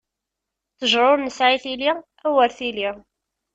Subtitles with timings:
[0.73, 1.91] Ṭṭejṛa ur nesɛi tili,
[2.27, 2.89] awer tili!